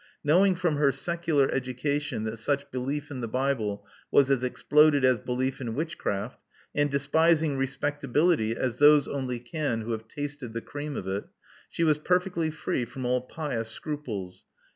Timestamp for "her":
0.77-0.91